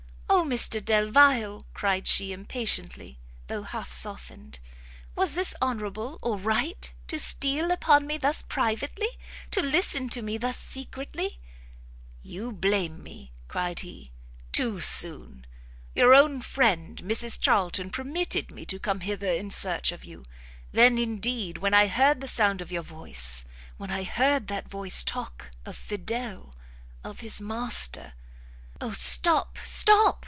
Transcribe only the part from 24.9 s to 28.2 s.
talk of Fidel of his master"